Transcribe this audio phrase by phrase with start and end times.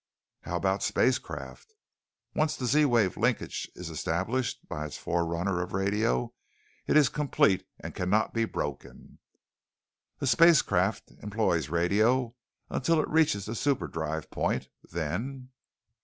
[0.41, 1.75] "How about spacecraft?"
[2.33, 6.33] "Once the Z wave linkage is established by its forerunner of radio,
[6.87, 9.19] it is complete and can not be broken."
[10.19, 12.33] "A spacecraft employs radio
[12.71, 14.69] until it reaches the superdrive point.
[14.91, 15.49] Then